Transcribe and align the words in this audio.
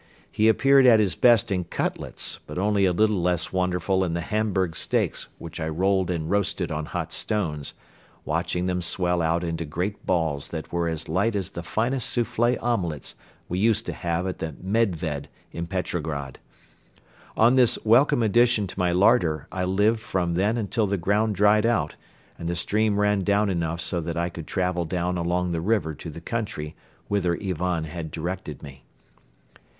He 0.31 0.47
appeared 0.49 0.87
at 0.87 0.99
his 0.99 1.13
best 1.13 1.51
in 1.51 1.65
cutlets 1.65 2.39
but 2.47 2.57
only 2.57 2.85
a 2.85 2.91
little 2.91 3.21
less 3.21 3.53
wonderful 3.53 4.03
in 4.03 4.15
the 4.15 4.21
Hamburg 4.21 4.75
steaks 4.75 5.27
which 5.37 5.59
I 5.59 5.67
rolled 5.69 6.09
and 6.09 6.27
roasted 6.27 6.71
on 6.71 6.85
hot 6.85 7.13
stones, 7.13 7.75
watching 8.25 8.65
them 8.65 8.81
swell 8.81 9.21
out 9.21 9.43
into 9.43 9.63
great 9.63 10.03
balls 10.07 10.49
that 10.49 10.73
were 10.73 10.87
as 10.89 11.07
light 11.07 11.35
as 11.35 11.51
the 11.51 11.61
finest 11.61 12.09
souffle 12.09 12.57
omelettes 12.57 13.13
we 13.47 13.59
used 13.59 13.85
to 13.85 13.93
have 13.93 14.25
at 14.25 14.39
the 14.39 14.53
"Medved" 14.59 15.27
in 15.51 15.67
Petrograd. 15.67 16.39
On 17.37 17.53
this 17.55 17.77
welcome 17.85 18.23
addition 18.23 18.65
to 18.65 18.79
my 18.79 18.91
larder 18.91 19.45
I 19.51 19.65
lived 19.65 19.99
from 19.99 20.33
then 20.33 20.57
until 20.57 20.87
the 20.87 20.97
ground 20.97 21.35
dried 21.35 21.67
out 21.67 21.93
and 22.39 22.47
the 22.47 22.55
stream 22.55 22.99
ran 22.99 23.23
down 23.23 23.51
enough 23.51 23.81
so 23.81 24.01
that 24.01 24.17
I 24.17 24.29
could 24.29 24.47
travel 24.47 24.85
down 24.85 25.15
along 25.15 25.51
the 25.51 25.61
river 25.61 25.93
to 25.93 26.09
the 26.09 26.21
country 26.21 26.75
whither 27.07 27.35
Ivan 27.39 27.83
had 27.83 28.09
directed 28.09 28.63
me. 28.63 28.83